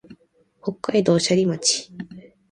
[0.63, 1.91] 北海道斜里町